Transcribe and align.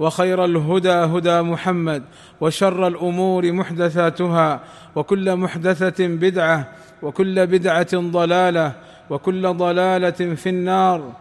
وخير 0.00 0.44
الهدى 0.44 0.92
هدى 0.92 1.42
محمد 1.42 2.02
وشر 2.40 2.86
الأمور 2.86 3.52
محدثاتها 3.52 4.60
وكل 4.96 5.36
محدثة 5.36 6.06
بدعة 6.06 6.68
وكل 7.02 7.46
بدعة 7.46 7.92
ضلالة 7.94 8.72
وكل 9.10 9.54
ضلالة 9.54 10.20
في 10.34 10.48
النار. 10.48 11.12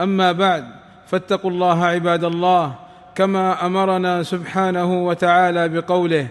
أما 0.00 0.32
بعد 0.32 0.64
فاتقوا 1.06 1.50
الله 1.50 1.84
عباد 1.84 2.24
الله 2.24 2.74
كما 3.14 3.66
أمرنا 3.66 4.22
سبحانه 4.22 5.06
وتعالى 5.06 5.68
بقوله 5.68 6.26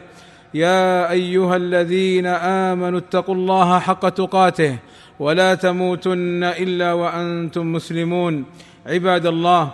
يا 0.53 1.11
أيها 1.11 1.55
الذين 1.55 2.25
آمنوا 2.69 2.99
اتقوا 2.99 3.35
الله 3.35 3.79
حق 3.79 4.09
تقاته 4.09 4.77
ولا 5.19 5.55
تموتن 5.55 6.43
إلا 6.43 6.93
وأنتم 6.93 7.73
مسلمون. 7.73 8.45
عباد 8.85 9.25
الله 9.25 9.71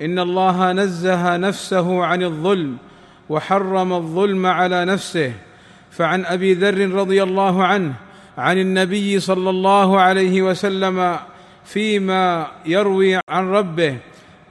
إن 0.00 0.18
الله 0.18 0.72
نزه 0.72 1.36
نفسه 1.36 2.04
عن 2.04 2.22
الظلم 2.22 2.76
وحرم 3.28 3.92
الظلم 3.92 4.46
على 4.46 4.84
نفسه. 4.84 5.32
فعن 5.90 6.24
أبي 6.24 6.54
ذر 6.54 6.90
رضي 6.90 7.22
الله 7.22 7.64
عنه 7.64 7.92
عن 8.38 8.58
النبي 8.58 9.20
صلى 9.20 9.50
الله 9.50 10.00
عليه 10.00 10.42
وسلم 10.42 11.16
فيما 11.64 12.46
يروي 12.66 13.20
عن 13.28 13.48
ربه 13.50 13.96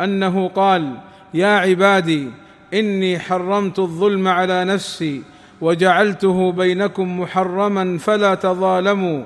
أنه 0.01 0.47
قال 0.47 0.97
يا 1.33 1.47
عبادي 1.47 2.29
إني 2.73 3.19
حرمت 3.19 3.79
الظلم 3.79 4.27
على 4.27 4.65
نفسي 4.65 5.23
وجعلته 5.61 6.51
بينكم 6.51 7.19
محرما 7.19 7.97
فلا 7.97 8.35
تظالموا. 8.35 9.23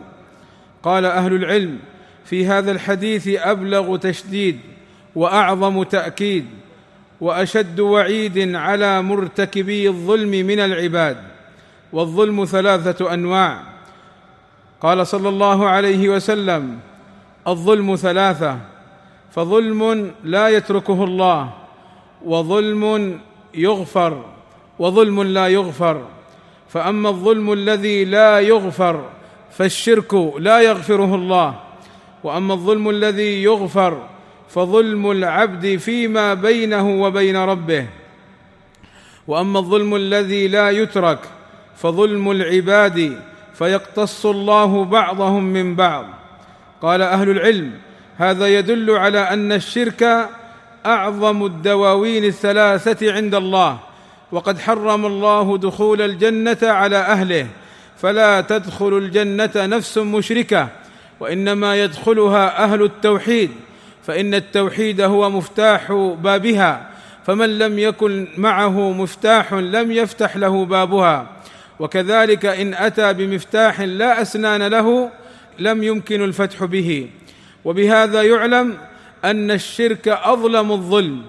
قال 0.83 1.05
أهل 1.05 1.33
العلم 1.33 1.79
في 2.25 2.47
هذا 2.47 2.71
الحديث 2.71 3.27
أبلغ 3.27 3.97
تشديد 3.97 4.59
وأعظم 5.15 5.83
تأكيد 5.83 6.45
وأشد 7.21 7.79
وعيد 7.79 8.55
على 8.55 9.01
مرتكبي 9.01 9.87
الظلم 9.87 10.29
من 10.29 10.59
العباد. 10.59 11.17
والظلم 11.93 12.45
ثلاثة 12.45 13.13
أنواع. 13.13 13.63
قال 14.81 15.07
صلى 15.07 15.29
الله 15.29 15.69
عليه 15.69 16.09
وسلم 16.09 16.79
الظلم 17.47 17.95
ثلاثة 17.95 18.57
فظلم 19.31 20.11
لا 20.23 20.49
يتركه 20.49 21.03
الله 21.03 21.49
وظلم 22.25 23.19
يغفر 23.53 24.25
وظلم 24.79 25.23
لا 25.23 25.47
يغفر. 25.47 26.07
فأما 26.69 27.09
الظلم 27.09 27.53
الذي 27.53 28.05
لا 28.05 28.39
يغفر 28.39 29.09
فالشرك 29.51 30.13
لا 30.37 30.59
يغفره 30.59 31.15
الله. 31.15 31.59
وأما 32.23 32.53
الظلم 32.53 32.89
الذي 32.89 33.43
يغفر 33.43 34.14
فظلم 34.49 35.11
العبد 35.11 35.75
فيما 35.75 36.33
بينه 36.33 37.01
وبين 37.01 37.37
ربه. 37.37 37.85
وأما 39.27 39.59
الظلم 39.59 39.95
الذي 39.95 40.47
لا 40.47 40.69
يترك 40.69 41.19
فظلم 41.77 42.31
العباد 42.31 43.19
فيقتص 43.53 44.25
الله 44.25 44.85
بعضهم 44.85 45.43
من 45.43 45.75
بعض. 45.75 46.05
قال 46.81 47.01
أهل 47.01 47.29
العلم 47.29 47.71
هذا 48.17 48.47
يدل 48.47 48.91
على 48.91 49.19
أن 49.19 49.51
الشرك 49.51 50.29
أعظم 50.85 51.45
الدواوين 51.45 52.25
الثلاثة 52.25 53.13
عند 53.13 53.35
الله 53.35 53.79
وقد 54.31 54.59
حرم 54.59 55.05
الله 55.05 55.57
دخول 55.57 56.01
الجنة 56.01 56.57
على 56.63 56.97
أهله. 56.97 57.47
فلا 57.97 58.41
تدخل 58.41 58.97
الجنة 58.97 59.51
نفس 59.55 59.97
مشركة 59.97 60.67
وإنما 61.19 61.75
يدخلها 61.75 62.63
أهل 62.63 62.83
التوحيد. 62.83 63.51
فإن 64.07 64.33
التوحيد 64.33 65.01
هو 65.01 65.29
مفتاح 65.29 65.91
بابها 66.21 66.89
فمن 67.25 67.59
لم 67.59 67.79
يكن 67.79 68.27
معه 68.37 68.91
مفتاح 68.91 69.53
لم 69.53 69.91
يفتح 69.91 70.37
له 70.37 70.65
بابها. 70.65 71.27
وكذلك 71.79 72.45
إن 72.45 72.73
أتى 72.73 73.13
بمفتاح 73.13 73.81
لا 73.81 74.21
أسنان 74.21 74.63
له 74.63 75.09
لم 75.59 75.83
يمكن 75.83 76.23
الفتح 76.23 76.63
به. 76.63 77.09
وبهذا 77.65 78.21
يعلم 78.21 78.77
أن 79.25 79.51
الشرك 79.51 80.07
أظلم 80.07 80.71
الظلم 80.71 81.21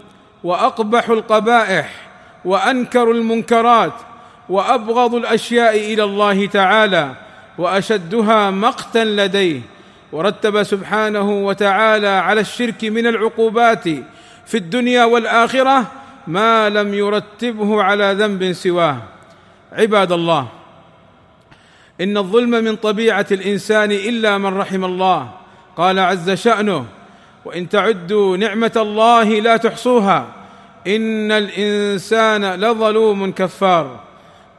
وأقبح 0.44 1.08
القبائح 1.08 1.90
وأنكر 2.44 3.10
المنكرات 3.10 3.92
وأبغض 4.48 5.14
الأشياء 5.14 5.76
إلى 5.76 6.04
الله 6.04 6.46
تعالى 6.46 7.14
وأشدها 7.58 8.50
مقتا 8.50 9.04
لديه. 9.04 9.60
ورتب 10.12 10.62
سبحانه 10.62 11.30
وتعالى 11.46 12.08
على 12.08 12.40
الشرك 12.40 12.84
من 12.84 13.06
العقوبات 13.06 13.84
في 14.46 14.54
الدنيا 14.54 15.04
والآخرة 15.04 15.86
ما 16.26 16.68
لم 16.68 16.94
يرتبه 16.94 17.82
على 17.82 18.12
ذنب 18.18 18.52
سواه. 18.52 18.96
عباد 19.72 20.12
الله 20.12 20.48
إن 22.00 22.16
الظلم 22.16 22.50
من 22.50 22.76
طبيعة 22.76 23.26
الإنسان 23.32 23.92
إلا 23.92 24.38
من 24.38 24.58
رحم 24.58 24.84
الله. 24.84 25.30
قال 25.76 25.98
عز 25.98 26.30
شأنه 26.30 26.84
وإن 27.44 27.68
تعدوا 27.68 28.36
نعمة 28.36 28.72
الله 28.76 29.40
لا 29.40 29.56
تحصوها 29.56 30.26
إن 30.86 31.32
الإنسان 31.32 32.54
لظلوم 32.54 33.32
كفار. 33.32 34.00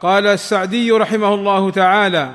قال 0.00 0.26
السعدي 0.26 0.92
رحمه 0.92 1.34
الله 1.34 1.70
تعالى 1.70 2.30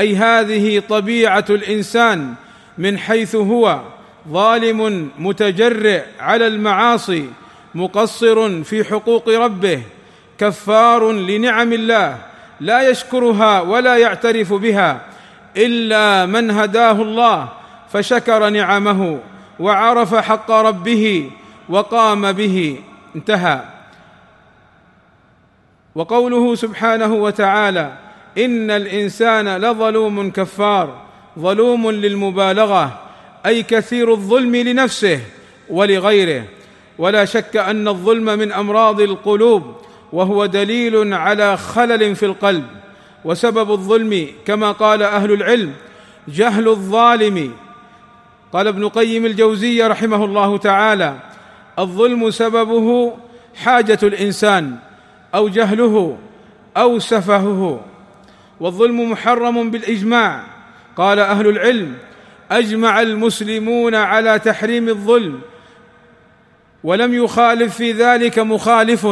أي 0.00 0.16
هذه 0.16 0.82
طبيعة 0.88 1.44
الإنسان 1.50 2.34
من 2.78 2.98
حيث 2.98 3.34
هو 3.34 3.80
ظالم 4.28 5.10
متجرئ 5.18 6.02
على 6.20 6.46
المعاصي 6.46 7.30
مقصر 7.74 8.62
في 8.62 8.84
حقوق 8.84 9.28
ربه 9.28 9.82
كفار 10.38 11.12
لنعم 11.12 11.72
الله 11.72 12.18
لا 12.60 12.88
يشكرها 12.88 13.60
ولا 13.60 13.96
يعترف 13.96 14.52
بها 14.52 15.00
إلا 15.56 16.26
من 16.26 16.50
هداه 16.50 17.02
الله 17.02 17.48
فشكر 17.92 18.48
نعمه 18.48 19.18
وعرف 19.60 20.14
حق 20.14 20.50
ربه 20.50 21.30
وقام 21.68 22.32
به 22.32 22.78
انتهى. 23.16 23.60
وقوله 25.94 26.54
سبحانه 26.54 27.14
وتعالى 27.14 27.92
إن 28.38 28.70
الإنسان 28.70 29.56
لظلوم 29.56 30.30
كفار 30.30 31.02
ظلوم 31.38 31.90
للمبالغة 31.90 32.98
أي 33.46 33.62
كثير 33.62 34.12
الظلم 34.12 34.56
لنفسه 34.56 35.20
ولغيره. 35.70 36.44
ولا 36.98 37.24
شك 37.24 37.56
أن 37.56 37.88
الظلم 37.88 38.24
من 38.24 38.52
أمراض 38.52 39.00
القلوب 39.00 39.62
وهو 40.12 40.46
دليل 40.46 41.14
على 41.14 41.56
خلل 41.56 42.16
في 42.16 42.26
القلب. 42.26 42.64
وسبب 43.24 43.70
الظلم 43.70 44.26
كما 44.46 44.72
قال 44.72 45.02
أهل 45.02 45.32
العلم 45.32 45.72
جهل 46.28 46.68
الظالم. 46.68 47.52
قال 48.52 48.66
ابن 48.68 48.88
قيم 48.88 49.26
الجوزيه 49.26 49.86
رحمه 49.86 50.24
الله 50.24 50.58
تعالى 50.58 51.16
الظلم 51.78 52.30
سببه 52.30 53.12
حاجة 53.56 53.98
الإنسان 54.02 54.76
أو 55.34 55.48
جهله 55.48 56.16
أو 56.76 56.98
سفهه. 56.98 57.80
والظلم 58.60 59.10
محرم 59.10 59.70
بالإجماع. 59.70 60.42
قال 60.96 61.18
أهل 61.18 61.48
العلم 61.48 61.94
أجمع 62.50 63.00
المسلمون 63.00 63.94
على 63.94 64.38
تحريم 64.38 64.88
الظلم 64.88 65.40
ولم 66.84 67.14
يخالف 67.14 67.76
في 67.76 67.92
ذلك 67.92 68.38
مخالف 68.38 69.06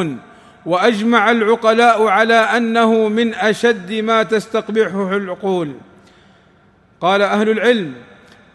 وأجمع 0.67 1.31
العقلاء 1.31 2.06
على 2.06 2.35
أنه 2.35 3.09
من 3.09 3.35
أشد 3.35 3.93
ما 3.93 4.23
تستقبحه 4.23 5.17
العقول. 5.17 5.73
قال 7.00 7.23
أهل 7.23 7.50
العلم 7.50 7.95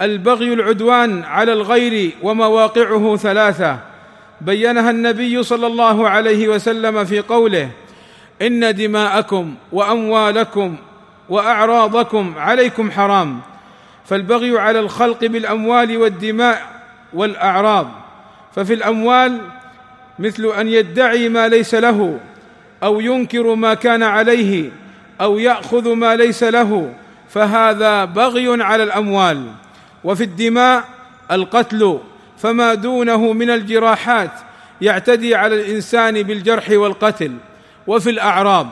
البغي 0.01 0.53
العدوان 0.53 1.23
على 1.23 1.53
الغير 1.53 2.11
ومواقعه 2.21 3.15
ثلاثة. 3.15 3.79
بينها 4.41 4.89
النبي 4.89 5.43
صلى 5.43 5.67
الله 5.67 6.09
عليه 6.09 6.47
وسلم 6.47 7.05
في 7.05 7.19
قوله 7.19 7.69
إن 8.41 8.75
دماءكم 8.75 9.55
وأموالكم 9.71 10.75
وأعراضكم 11.29 12.33
عليكم 12.37 12.91
حرام 12.91 13.39
فالبغي 14.05 14.59
على 14.59 14.79
الخلق 14.79 15.25
بالأموال 15.25 15.97
والدماء 15.97 16.61
والأعراض 17.13 17.91
ففي 18.55 18.73
الأموال 18.73 19.41
مثل 20.19 20.45
أن 20.45 20.67
يدعي 20.67 21.29
ما 21.29 21.47
ليس 21.47 21.75
له 21.75 22.19
أو 22.83 22.99
ينكر 22.99 23.55
ما 23.55 23.73
كان 23.73 24.03
عليه 24.03 24.69
أو 25.21 25.39
يأخذ 25.39 25.93
ما 25.93 26.15
ليس 26.15 26.43
له 26.43 26.93
فهذا 27.29 28.05
بغي 28.05 28.63
على 28.63 28.83
الأموال. 28.83 29.51
وفي 30.03 30.23
الدماء 30.23 30.83
القتل 31.31 31.99
فما 32.37 32.73
دونه 32.73 33.33
من 33.33 33.49
الجراحات 33.49 34.31
يعتدي 34.81 35.35
على 35.35 35.55
الإنسان 35.55 36.23
بالجرح 36.23 36.69
والقتل. 36.69 37.31
وفي 37.87 38.09
الأعراض. 38.09 38.67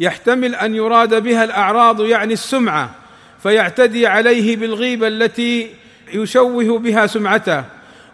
يحتمل 0.00 0.54
أن 0.54 0.74
يراد 0.74 1.22
بها 1.22 1.44
الأعراض 1.44 2.00
يعني 2.00 2.32
السمعة 2.32 2.90
فيعتدي 3.42 4.06
عليه 4.06 4.56
بالغيبة 4.56 5.08
التي 5.08 5.70
يشوه 6.12 6.78
بها 6.78 7.06
سمعته 7.06 7.64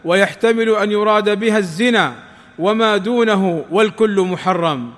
ويحتمل 0.05 0.69
أن 0.69 0.91
يراد 0.91 1.39
بها 1.39 1.59
الزنا 1.59 2.15
وما 2.59 2.97
دونه 2.97 3.65
والكل 3.71 4.21
محرم. 4.21 4.91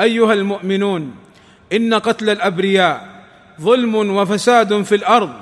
أيها 0.00 0.32
المؤمنون 0.32 1.14
إن 1.72 1.94
قتل 1.94 2.30
الأبرياء 2.30 3.08
ظلم 3.60 3.94
وفساد 4.16 4.82
في 4.82 4.94
الأرض. 4.94 5.32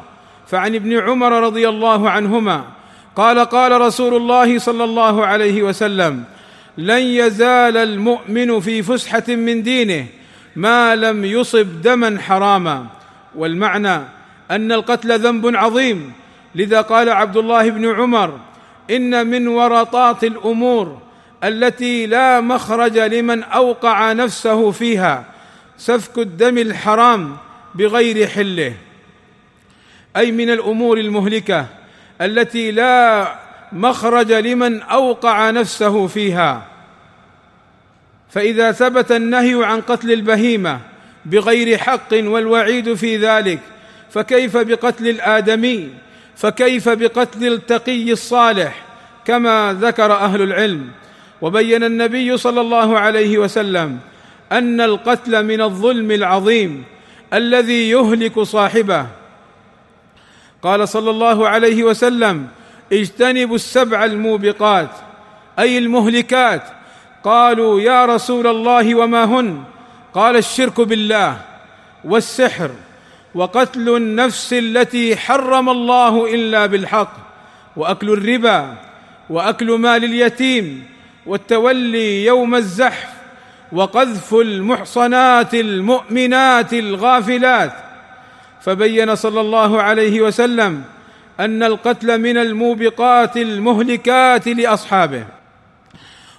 فعن 0.46 0.74
ابن 0.74 0.98
عمر 0.98 1.32
رضي 1.32 1.68
الله 1.68 2.10
عنهما 2.10 2.64
قال 3.16 3.38
قال 3.38 3.80
رسول 3.80 4.14
الله 4.14 4.58
صلى 4.58 4.84
الله 4.84 5.26
عليه 5.26 5.62
وسلم 5.62 6.24
لن 6.78 7.02
يزال 7.02 7.76
المؤمن 7.76 8.60
في 8.60 8.82
فسحة 8.82 9.24
من 9.28 9.62
دينه 9.62 10.06
ما 10.56 10.96
لم 10.96 11.24
يصب 11.24 11.82
دما 11.82 12.20
حراما. 12.20 12.86
والمعنى 13.34 13.96
أن 14.50 14.72
القتل 14.72 15.18
ذنب 15.18 15.56
عظيم. 15.56 16.12
لذا 16.54 16.80
قال 16.80 17.08
عبد 17.08 17.36
الله 17.36 17.70
بن 17.70 17.94
عمر 17.94 18.38
إن 18.90 19.26
من 19.26 19.48
ورطات 19.48 20.24
الأمور 20.24 20.98
التي 21.44 22.06
لا 22.06 22.40
مخرج 22.40 22.98
لمن 22.98 23.42
أوقع 23.42 24.12
نفسه 24.12 24.70
فيها 24.70 25.24
سفك 25.78 26.18
الدم 26.18 26.58
الحرام 26.58 27.36
بغير 27.74 28.26
حله. 28.26 28.72
أي 30.16 30.32
من 30.32 30.50
الأمور 30.50 30.98
المهلكة 30.98 31.66
التي 32.20 32.70
لا 32.70 33.43
مخرج 33.74 34.32
لمن 34.32 34.82
أوقع 34.82 35.50
نفسه 35.50 36.06
فيها. 36.06 36.66
فإذا 38.30 38.72
ثبت 38.72 39.12
النهي 39.12 39.64
عن 39.64 39.80
قتل 39.80 40.12
البهيمة 40.12 40.80
بغير 41.24 41.78
حق 41.78 42.12
والوعيد 42.12 42.94
في 42.94 43.16
ذلك 43.16 43.60
فكيف 44.10 44.56
بقتل 44.56 45.08
الآدمي؟ 45.08 45.88
فكيف 46.36 46.88
بقتل 46.88 47.46
التقي 47.52 48.12
الصالح؟ 48.12 48.84
كما 49.24 49.78
ذكر 49.80 50.12
أهل 50.12 50.42
العلم. 50.42 50.90
وبين 51.42 51.84
النبي 51.84 52.36
صلى 52.36 52.60
الله 52.60 52.98
عليه 52.98 53.38
وسلم 53.38 53.98
أن 54.52 54.80
القتل 54.80 55.44
من 55.44 55.60
الظلم 55.60 56.10
العظيم 56.10 56.84
الذي 57.32 57.90
يهلك 57.90 58.40
صاحبه. 58.40 59.06
قال 60.62 60.88
صلى 60.88 61.10
الله 61.10 61.48
عليه 61.48 61.84
وسلم 61.84 62.48
اجتنبوا 62.92 63.54
السبع 63.54 64.04
الموبقات 64.04 64.90
أي 65.58 65.78
المهلكات. 65.78 66.62
قالوا 67.24 67.80
يا 67.80 68.04
رسول 68.04 68.46
الله 68.46 68.94
وما 68.94 69.24
هن؟ 69.24 69.62
قال 70.14 70.36
الشرك 70.36 70.80
بالله 70.80 71.36
والسحر 72.04 72.70
وقتل 73.34 73.96
النفس 73.96 74.52
التي 74.52 75.16
حرم 75.16 75.68
الله 75.68 76.34
إلا 76.34 76.66
بالحق 76.66 77.12
وأكل 77.76 78.10
الربا 78.10 78.74
وأكل 79.30 79.72
مال 79.72 80.04
اليتيم 80.04 80.86
والتولي 81.26 82.24
يوم 82.24 82.54
الزحف 82.54 83.08
وقذف 83.72 84.34
المحصنات 84.34 85.54
المؤمنات 85.54 86.72
الغافلات. 86.74 87.72
فبين 88.60 89.14
صلى 89.14 89.40
الله 89.40 89.82
عليه 89.82 90.20
وسلم 90.20 90.84
أن 91.40 91.62
القتل 91.62 92.20
من 92.20 92.36
الموبقات 92.36 93.36
المهلكات 93.36 94.48
لأصحابه. 94.48 95.26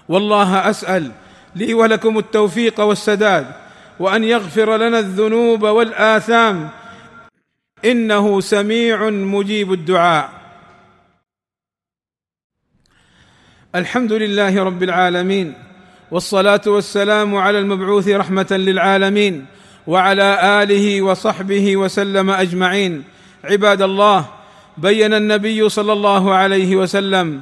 والله 0.09 0.69
أسأل 0.69 1.11
لي 1.55 1.73
ولكم 1.73 2.17
التوفيق 2.17 2.79
والسداد 2.79 3.45
وأن 3.99 4.23
يغفر 4.23 4.77
لنا 4.77 4.99
الذنوب 4.99 5.63
والآثام. 5.63 6.69
إنه 7.85 8.41
سميع 8.41 9.09
مجيب 9.09 9.73
الدعاء. 9.73 10.29
الحمد 13.75 14.13
لله 14.13 14.63
رب 14.63 14.83
العالمين 14.83 15.53
والصلاة 16.11 16.61
والسلام 16.67 17.35
على 17.35 17.59
المبعوث 17.59 18.07
رحمة 18.07 18.47
للعالمين 18.51 19.45
وعلى 19.87 20.63
آله 20.63 21.01
وصحبه 21.01 21.77
وسلم 21.77 22.29
أجمعين. 22.29 23.03
عباد 23.43 23.81
الله 23.81 24.34
بين 24.77 25.13
النبي 25.13 25.69
صلى 25.69 25.93
الله 25.93 26.33
عليه 26.33 26.75
وسلم 26.75 27.41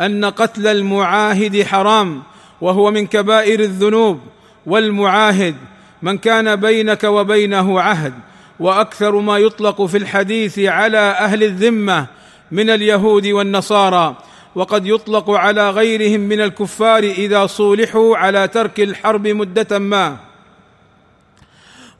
أن 0.00 0.24
قتل 0.24 0.66
المعاهد 0.66 1.62
حرام 1.62 2.22
وهو 2.60 2.90
من 2.90 3.06
كبائر 3.06 3.60
الذنوب. 3.60 4.20
والمعاهد 4.66 5.54
من 6.02 6.18
كان 6.18 6.56
بينك 6.56 7.04
وبينه 7.04 7.80
عهد. 7.80 8.14
وأكثر 8.60 9.20
ما 9.20 9.38
يطلق 9.38 9.82
في 9.82 9.96
الحديث 9.96 10.58
على 10.58 10.98
أهل 10.98 11.44
الذمة 11.44 12.06
من 12.52 12.70
اليهود 12.70 13.26
والنصارى. 13.26 14.16
وقد 14.54 14.86
يطلق 14.86 15.30
على 15.30 15.70
غيرهم 15.70 16.20
من 16.20 16.40
الكفار 16.40 17.02
إذا 17.02 17.46
صولحوا 17.46 18.16
على 18.16 18.48
ترك 18.48 18.80
الحرب 18.80 19.26
مدة 19.26 19.78
ما. 19.78 20.16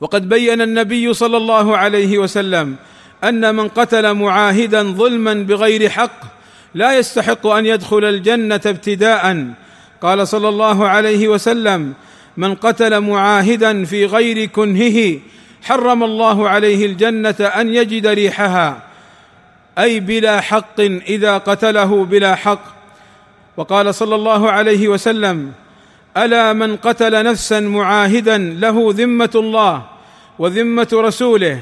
وقد 0.01 0.29
بين 0.29 0.61
النبي 0.61 1.13
صلى 1.13 1.37
الله 1.37 1.77
عليه 1.77 2.17
وسلم 2.17 2.75
أن 3.23 3.55
من 3.55 3.67
قتل 3.67 4.13
معاهدا 4.13 4.83
ظلما 4.83 5.33
بغير 5.33 5.89
حق 5.89 6.19
لا 6.73 6.97
يستحق 6.97 7.47
أن 7.47 7.65
يدخل 7.65 8.05
الجنة 8.05 8.61
ابتداء. 8.65 9.47
قال 10.01 10.27
صلى 10.27 10.49
الله 10.49 10.87
عليه 10.87 11.27
وسلم 11.27 11.93
من 12.37 12.55
قتل 12.55 12.99
معاهدا 12.99 13.85
في 13.85 14.05
غير 14.05 14.45
كنهه 14.45 15.19
حرم 15.61 16.03
الله 16.03 16.49
عليه 16.49 16.85
الجنة 16.85 17.35
أن 17.39 17.73
يجد 17.73 18.07
ريحها 18.07 18.81
أي 19.79 19.99
بلا 19.99 20.41
حق 20.41 20.79
إذا 21.07 21.37
قتله 21.37 22.05
بلا 22.05 22.35
حق. 22.35 22.63
وقال 23.57 23.95
صلى 23.95 24.15
الله 24.15 24.51
عليه 24.51 24.87
وسلم 24.87 25.51
ألا 26.17 26.53
من 26.53 26.75
قتل 26.75 27.23
نفسا 27.23 27.59
معاهدا 27.59 28.37
له 28.37 28.93
ذمة 28.97 29.29
الله 29.35 29.85
وذمة 30.39 30.87
رسوله 30.93 31.59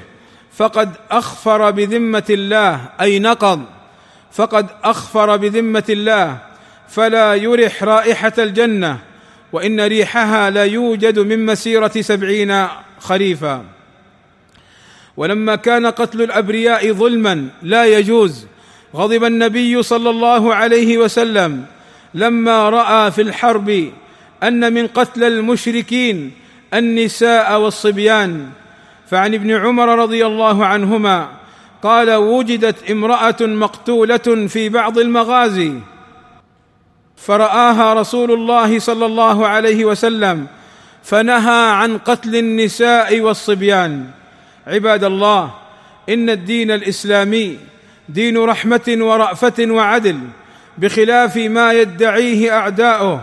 فقد 0.59 0.89
أخفر 1.11 1.71
بذمة 1.71 2.23
الله 2.30 2.89
أي 3.01 3.19
نقض. 3.19 3.63
فقد 4.31 4.68
أخفر 4.83 5.37
بذمة 5.37 5.83
الله 5.89 6.37
فلا 6.89 7.35
يرح 7.35 7.83
رائحة 7.83 8.33
الجنة 8.37 8.99
وإن 9.54 9.81
ريحها 9.81 10.49
لا 10.49 10.66
يوجد 10.66 11.19
من 11.19 11.45
مسيرة 11.45 11.92
سبعين 12.01 12.68
خريفا 12.99 13.63
ولما 15.18 15.56
كان 15.56 15.85
قتل 15.85 16.21
الأبرياء 16.21 16.92
ظلما 16.92 17.47
لا 17.61 17.85
يجوز 17.85 18.45
غضب 18.95 19.23
النبي 19.23 19.83
صلى 19.83 20.09
الله 20.09 20.56
عليه 20.56 20.97
وسلم 20.97 21.66
لما 22.13 22.69
رأى 22.69 23.11
في 23.11 23.21
الحرب 23.21 23.92
أن 24.44 24.73
من 24.73 24.87
قتل 24.87 25.23
المشركين 25.23 26.31
النساء 26.73 27.59
والصبيان. 27.59 28.49
فعن 29.09 29.33
ابن 29.33 29.51
عمر 29.51 29.99
رضي 29.99 30.25
الله 30.25 30.66
عنهما 30.66 31.30
قال 31.83 32.13
وجدت 32.13 32.92
امرأة 32.92 33.35
مقتولة 33.42 34.47
في 34.47 34.69
بعض 34.69 34.97
المغازي 34.97 35.73
فرآها 37.18 37.94
رسول 37.94 38.31
الله 38.31 38.80
صلى 38.80 39.06
الله 39.06 39.47
عليه 39.47 39.85
وسلم 39.85 40.47
فنهى 41.04 41.71
عن 41.71 41.97
قتل 41.97 42.35
النساء 42.35 43.19
والصبيان. 43.19 44.06
عباد 44.68 45.04
الله 45.04 45.51
إن 46.09 46.30
الدين 46.30 46.71
الإسلامي 46.71 47.57
دين 48.09 48.37
رحمة 48.37 48.97
ورأفة 48.99 49.66
وعدل 49.69 50.19
بخلاف 50.78 51.37
ما 51.37 51.73
يدعيه 51.73 52.57
أعداؤه 52.57 53.21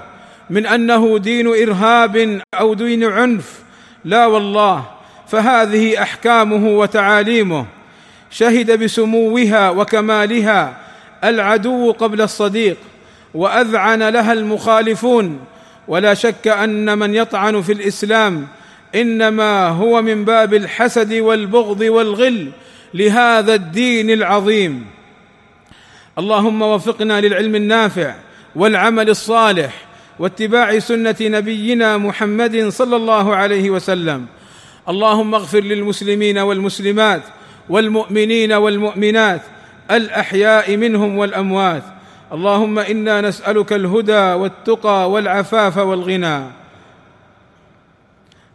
من 0.51 0.67
أنه 0.67 1.19
دين 1.19 1.47
إرهاب 1.47 2.41
أو 2.55 2.75
دين 2.75 3.05
عنف 3.05 3.61
لا 4.05 4.27
والله 4.27 4.96
فهذه 5.29 6.03
أحكامه 6.03 6.69
وتعاليمه. 6.69 7.67
شهد 8.31 8.85
بسموها 8.85 9.71
وكمالها 9.71 10.77
العدو 11.25 11.93
قبل 11.93 12.21
الصديق 12.23 12.77
وأذعن 13.35 14.03
لها 14.03 14.33
المخالفون. 14.33 15.41
ولا 15.89 16.15
شك 16.15 16.49
أن 16.49 16.99
من 16.99 17.15
يطعن 17.15 17.63
في 17.63 17.73
الإسلام 17.73 18.47
إنما 18.95 19.69
هو 19.69 20.03
من 20.03 20.25
باب 20.25 20.55
الحسد 20.55 21.13
والبغض 21.13 21.81
والغل 21.81 22.51
لهذا 22.95 23.55
الدين 23.55 24.11
العظيم. 24.11 24.87
اللهم 26.19 26.63
وفقنا 26.63 27.21
للعلم 27.21 27.55
النافع 27.55 28.15
والعمل 28.57 29.11
الصالح 29.11 29.73
واتباع 30.19 30.79
سنة 30.79 31.17
نبينا 31.21 31.99
محمد 31.99 32.69
صلى 32.69 32.97
الله 32.97 33.37
عليه 33.37 33.71
وسلم. 33.71 34.27
اللهم 34.89 35.35
اغفر 35.35 35.61
للمسلمين 35.61 36.39
والمسلمات 36.39 37.23
والمؤمنين 37.69 38.53
والمؤمنات 38.53 39.43
الأحياء 39.91 40.77
منهم 40.77 41.19
والأموات. 41.19 41.83
اللهم 42.33 42.79
إنا 42.79 43.21
نسألك 43.21 43.73
الهدى 43.73 44.13
والتقى 44.13 45.11
والعفاف 45.11 45.77
والغنى. 45.79 46.45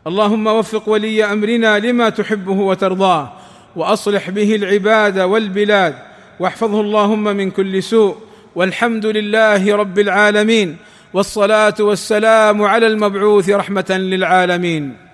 اللهم 0.07 0.47
وفق 0.47 0.89
ولي 0.89 1.25
أمرنا 1.25 1.79
لما 1.79 2.09
تحبه 2.09 2.51
وترضاه 2.51 3.33
وأصلح 3.75 4.29
به 4.29 4.55
العباد 4.55 5.19
والبلاد 5.19 5.95
واحفظه 6.39 6.81
اللهم 6.81 7.23
من 7.23 7.51
كل 7.51 7.83
سوء. 7.83 8.15
والحمد 8.55 9.05
لله 9.05 9.75
رب 9.75 9.99
العالمين 9.99 10.77
والصلاة 11.13 11.75
والسلام 11.79 12.61
على 12.61 12.87
المبعوث 12.87 13.49
رحمة 13.49 13.85
للعالمين. 13.89 15.10